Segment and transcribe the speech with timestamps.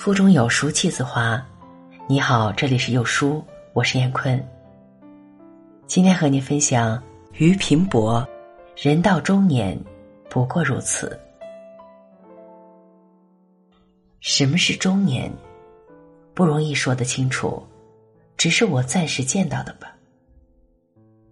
[0.00, 1.46] 腹中有书气自华。
[2.08, 4.42] 你好，这里是有书，我是燕坤。
[5.86, 7.00] 今天和你分享
[7.34, 8.26] 于平伯：
[8.74, 9.78] 人到中年，
[10.30, 11.20] 不过如此。
[14.20, 15.30] 什么是中年？
[16.32, 17.62] 不容易说得清楚，
[18.38, 19.94] 只是我暂时见到的吧。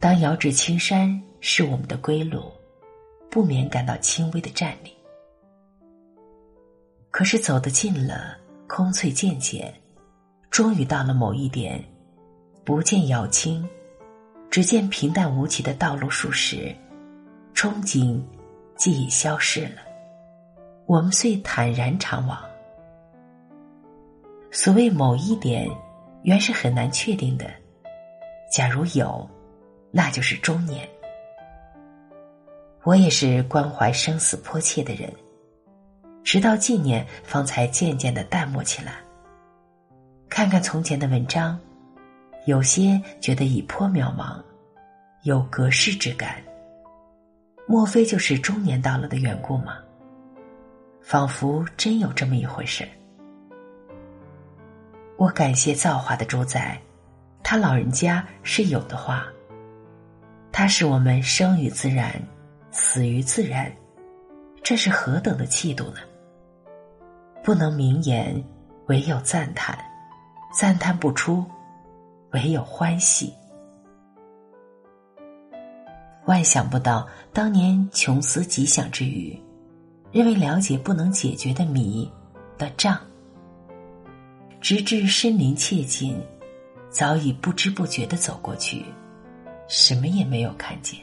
[0.00, 2.50] 当遥指青山是我们的归路，
[3.30, 4.90] 不免感到轻微的战栗。
[7.12, 8.36] 可是走得近了。
[8.68, 9.72] 空翠渐减，
[10.50, 11.82] 终于到了某一点，
[12.64, 13.66] 不见瑶青，
[14.50, 16.74] 只见平淡无奇的道路数十，
[17.54, 18.20] 憧憬
[18.76, 19.82] 既已消逝了。
[20.86, 22.38] 我们遂坦然长往。
[24.50, 25.70] 所谓某一点，
[26.22, 27.46] 原是很难确定的。
[28.50, 29.28] 假如有，
[29.90, 30.88] 那就是中年。
[32.82, 35.12] 我也是关怀生死迫切的人。
[36.26, 38.94] 直到近年，方才渐渐的淡漠起来。
[40.28, 41.56] 看看从前的文章，
[42.46, 44.42] 有些觉得已颇渺茫，
[45.22, 46.42] 有隔世之感。
[47.68, 49.76] 莫非就是中年到了的缘故吗？
[51.00, 52.84] 仿佛真有这么一回事。
[55.16, 56.76] 我感谢造化的主宰，
[57.44, 59.28] 他老人家是有的话。
[60.50, 62.20] 他使我们生于自然，
[62.72, 63.72] 死于自然，
[64.60, 66.00] 这是何等的气度呢？
[67.46, 68.42] 不能明言，
[68.88, 69.72] 唯有赞叹；
[70.52, 71.44] 赞叹不出，
[72.32, 73.32] 唯有欢喜。
[76.24, 79.40] 万想不到，当年穷思极想之余，
[80.10, 82.10] 认为了解不能解决的谜
[82.58, 82.98] 的障，
[84.60, 86.20] 直至身临切近，
[86.90, 88.84] 早已不知不觉的走过去，
[89.68, 90.98] 什么也没有看见。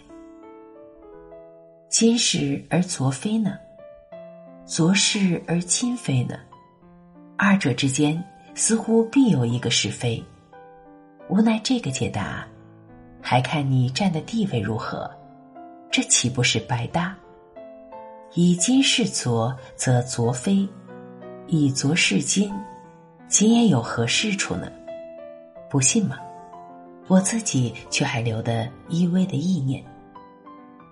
[1.88, 3.58] 今是而昨非呢？
[4.66, 6.40] 昨是而今非呢？
[7.38, 8.24] 二者之间
[8.56, 10.24] 似乎必有一个是非。
[11.28, 12.48] 无奈这个解答，
[13.22, 15.12] 还看你站的地位如何。
[15.92, 17.14] 这岂不是白搭？
[18.36, 20.66] 以今世昨，则昨非；
[21.48, 22.50] 以昨是今，
[23.28, 24.72] 今也有何事处呢？
[25.70, 26.18] 不信吗？
[27.08, 29.84] 我自己却还留得依偎的意念。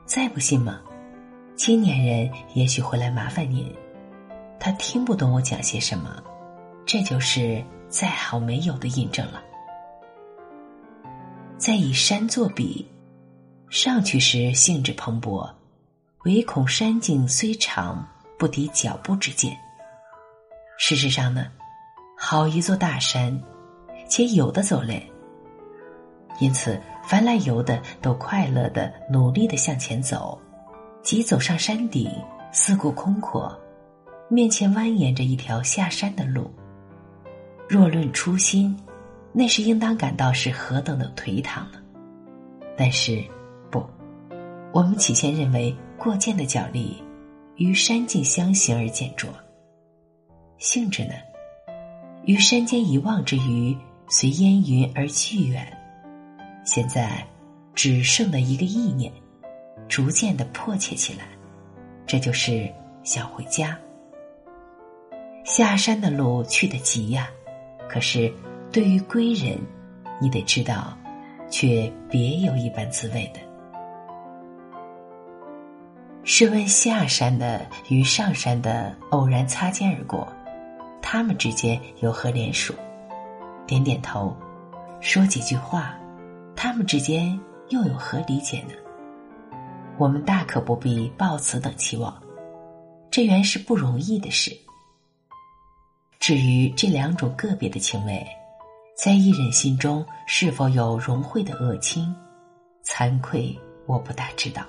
[0.05, 0.81] 再不信吗？
[1.63, 3.71] 青年人也许会来麻烦您，
[4.59, 6.19] 他听不懂我讲些什么，
[6.87, 9.39] 这就是再好没有的印证了。
[11.59, 12.89] 再以山作比，
[13.69, 15.47] 上去时兴致蓬勃，
[16.23, 18.03] 唯恐山径虽长，
[18.39, 19.55] 不敌脚步之健。
[20.79, 21.45] 事实上呢，
[22.17, 23.39] 好一座大山，
[24.09, 25.07] 且有的走累，
[26.39, 30.41] 因此凡来游的都快乐的、努力的向前走。
[31.03, 32.09] 即走上山顶，
[32.51, 33.51] 四顾空阔，
[34.29, 36.49] 面前蜿蜒着一条下山的路。
[37.67, 38.77] 若论初心，
[39.33, 41.79] 那是应当感到是何等的颓唐呢？
[42.77, 43.23] 但是，
[43.69, 43.83] 不，
[44.71, 47.01] 我们起先认为过涧的脚力
[47.55, 49.29] 与山径相形而见拙，
[50.57, 51.13] 性质呢，
[52.25, 53.75] 于山间一望之余，
[54.07, 55.65] 随烟云而去远。
[56.63, 57.25] 现在，
[57.73, 59.11] 只剩的一个意念。
[59.91, 61.25] 逐渐的迫切起来，
[62.07, 62.71] 这就是
[63.03, 63.77] 想回家。
[65.43, 67.27] 下山的路去得急呀，
[67.89, 68.31] 可是
[68.71, 69.59] 对于归人，
[70.21, 70.97] 你得知道，
[71.49, 73.41] 却别有一般滋味的。
[76.23, 80.25] 试问下山的与上山的偶然擦肩而过，
[81.01, 82.73] 他们之间有何联属？
[83.67, 84.33] 点点头，
[85.01, 85.99] 说几句话，
[86.55, 87.37] 他们之间
[87.67, 88.73] 又有何理解呢？
[89.97, 92.21] 我们大可不必抱此等期望，
[93.11, 94.51] 这原是不容易的事。
[96.19, 98.25] 至于这两种个别的情味，
[98.97, 102.15] 在一人心中是否有融汇的恶清，
[102.83, 104.63] 惭愧我不大知道。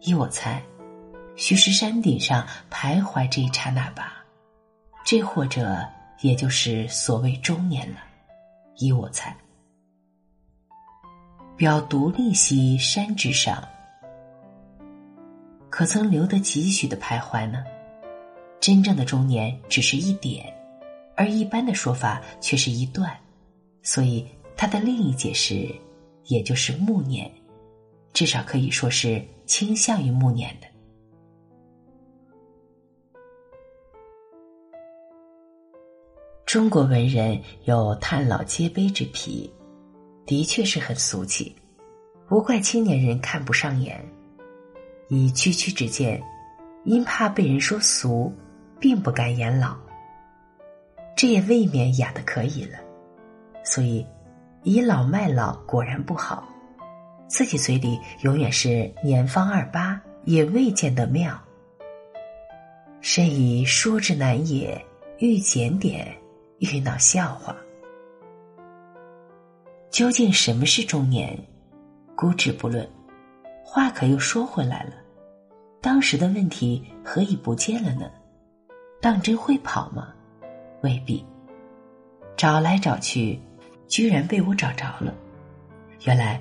[0.00, 0.62] 依我猜，
[1.36, 4.24] 许是山顶上徘徊这一刹那吧，
[5.04, 5.84] 这或者
[6.20, 7.98] 也就是所谓中年了。
[8.76, 9.36] 依我猜，
[11.56, 13.62] 表独立兮山之上。
[15.70, 17.64] 可曾留得几许的徘徊呢？
[18.60, 20.52] 真正的中年只是一点，
[21.16, 23.16] 而一般的说法却是一段，
[23.82, 24.26] 所以
[24.56, 25.74] 它的另一解释，
[26.26, 27.30] 也就是暮年，
[28.12, 30.66] 至少可以说是倾向于暮年的。
[36.44, 39.50] 中国文人有叹老皆悲之癖，
[40.26, 41.54] 的确是很俗气，
[42.28, 44.04] 不怪青年人看不上眼。
[45.10, 46.22] 以区区之见，
[46.84, 48.32] 因怕被人说俗，
[48.78, 49.76] 并不敢言老。
[51.16, 52.78] 这也未免雅的可以了。
[53.64, 54.06] 所以，
[54.62, 56.48] 倚老卖老果然不好。
[57.26, 61.36] 自己嘴里永远是年方二八，也未见得妙。
[63.00, 64.80] 甚以说之难也，
[65.18, 66.06] 欲检点，
[66.58, 67.56] 欲闹笑话。
[69.90, 71.36] 究竟什么是中年？
[72.16, 72.88] 姑置不论。
[73.72, 74.94] 话可又说回来了，
[75.80, 78.10] 当时的问题何以不见了呢？
[79.00, 80.08] 当真会跑吗？
[80.82, 81.24] 未必。
[82.36, 83.40] 找来找去，
[83.86, 85.14] 居然被我找着了。
[86.02, 86.40] 原来，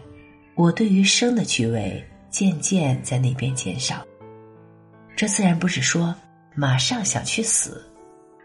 [0.55, 4.03] 我对于生的趣味渐渐在那边减少。
[5.15, 6.15] 这自然不是说
[6.55, 7.87] 马上想去死，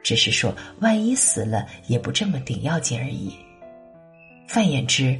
[0.02, 3.34] 只是说万一死了也不这么顶要紧而已。
[4.46, 5.18] 泛言之，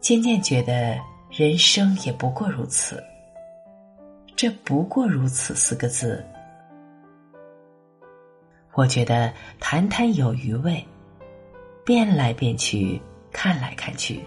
[0.00, 0.98] 渐渐觉得。
[1.38, 3.04] 人生也不过如此，
[4.34, 6.24] 这“不过如此”四个字，
[8.72, 9.30] 我觉得
[9.60, 10.82] 谈谈有余味。
[11.84, 12.98] 变来变去，
[13.32, 14.24] 看来看去，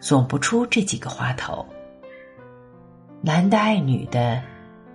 [0.00, 1.64] 总不出这几个花头。
[3.22, 4.42] 男的爱女的，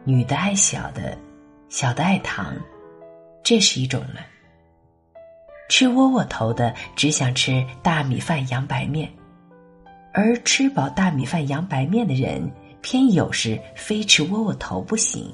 [0.03, 1.17] 女的爱小的，
[1.69, 2.53] 小的爱糖，
[3.43, 4.25] 这是一种了。
[5.69, 9.09] 吃窝窝头的只想吃大米饭、洋白面。
[10.17, 15.29] 而吃饱大米饭、洋白面的人，偏有时非吃窝窝头不行，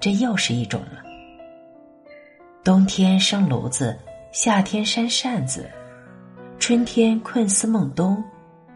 [0.00, 1.00] 这又是一种了。
[2.64, 3.96] 冬天生炉子，
[4.32, 5.70] 夏天扇扇子，
[6.58, 8.20] 春天困思梦冬，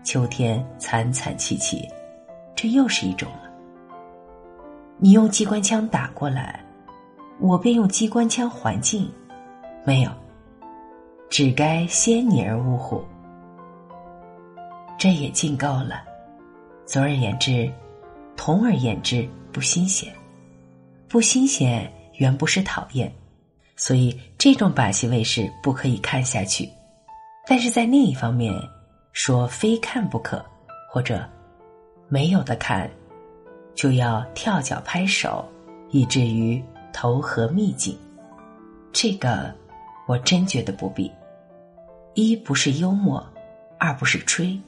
[0.05, 1.85] 秋天惨惨戚戚，
[2.55, 3.51] 这又是一种了。
[4.99, 6.65] 你用机关枪打过来，
[7.41, 9.11] 我便用机关枪还敬，
[9.85, 10.13] 没有，
[11.29, 13.03] 只该先你而呜呼。
[14.99, 16.03] 这也尽够了。
[16.85, 17.71] 总而言之，
[18.37, 20.13] 同而言之，不新鲜，
[21.07, 23.13] 不新鲜原不是讨厌，
[23.77, 26.69] 所以这种把戏卫视不可以看下去。
[27.47, 28.53] 但是在另一方面，
[29.13, 30.45] 说非看不可，
[30.91, 31.27] 或者
[32.09, 32.91] 没有的看，
[33.75, 35.47] 就要跳脚拍手，
[35.91, 36.63] 以至于
[36.93, 37.97] 投河秘境。
[38.93, 39.55] 这个
[40.07, 41.11] 我真觉得不必。
[42.15, 43.25] 一不是幽默，
[43.79, 44.59] 二不是吹。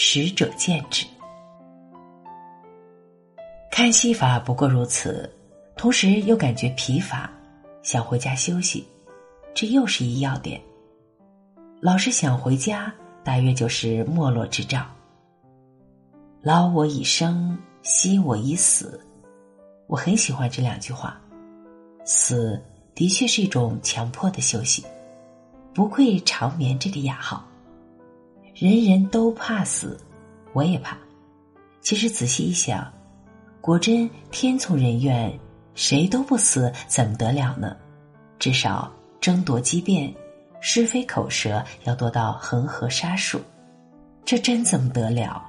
[0.00, 1.04] 使者见之，
[3.68, 5.28] 看戏法不过如此，
[5.76, 7.28] 同时又感觉疲乏，
[7.82, 8.86] 想回家休息，
[9.52, 10.62] 这又是一要点。
[11.80, 14.86] 老是想回家，大约就是没落之兆。
[16.42, 19.04] 老我已生，惜我已死，
[19.88, 21.20] 我很喜欢这两句话。
[22.04, 22.62] 死
[22.94, 24.84] 的确是一种强迫的休息，
[25.74, 27.44] 不愧长眠这个雅号。
[28.60, 29.96] 人人都怕死，
[30.52, 30.98] 我也怕。
[31.80, 32.92] 其实仔细一想，
[33.60, 35.32] 果真天从人愿，
[35.76, 37.76] 谁都不死怎么得了呢？
[38.36, 40.12] 至少争夺机变、
[40.60, 43.40] 是非口舌要多到恒河沙数，
[44.24, 45.40] 这真怎么得了？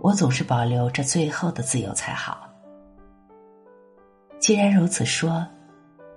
[0.00, 2.48] 我总是保留这最后的自由才好。
[4.40, 5.46] 既然如此说，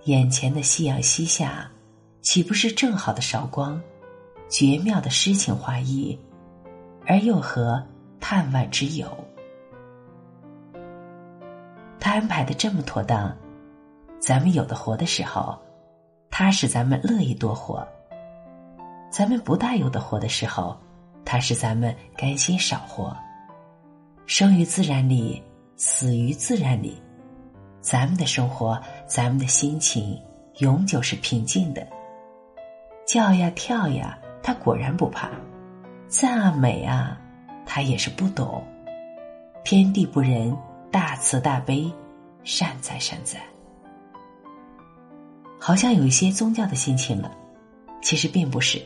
[0.05, 1.69] 眼前的夕阳西下，
[2.23, 3.79] 岂不是正好的韶光？
[4.51, 6.19] 绝妙的诗情画意，
[7.07, 7.81] 而又何
[8.19, 9.07] 叹惋之有？
[11.97, 13.33] 他安排的这么妥当，
[14.19, 15.57] 咱们有的活的时候，
[16.29, 17.81] 他使咱们乐意多活；
[19.09, 20.77] 咱们不大有的活的时候，
[21.23, 23.15] 他使咱们甘心少活。
[24.25, 25.41] 生于自然里，
[25.77, 27.01] 死于自然里，
[27.79, 30.21] 咱们的生活，咱们的心情，
[30.57, 31.87] 永久是平静的。
[33.07, 34.17] 叫呀跳呀。
[34.43, 35.29] 他果然不怕，
[36.07, 37.17] 赞啊美啊，
[37.65, 38.63] 他也是不懂。
[39.63, 40.55] 天地不仁，
[40.91, 41.91] 大慈大悲，
[42.43, 43.39] 善哉善哉。
[45.59, 47.31] 好像有一些宗教的心情了，
[48.01, 48.81] 其实并不是。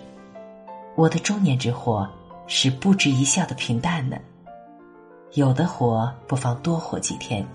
[0.96, 2.10] 我的中年之祸
[2.48, 4.18] 是不值一笑的平淡呢。
[5.34, 7.46] 有的活不妨多活几天，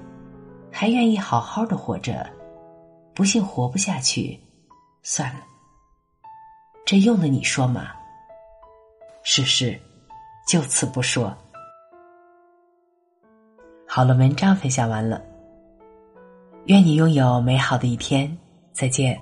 [0.72, 2.26] 还愿意好好的活着，
[3.14, 4.40] 不幸活不下去，
[5.02, 5.40] 算了。
[6.84, 7.92] 这用得你说吗？
[9.22, 9.78] 是是，
[10.48, 11.36] 就此不说。
[13.86, 15.20] 好了，文章分享完了。
[16.66, 18.36] 愿你拥有美好的一天，
[18.72, 19.20] 再见。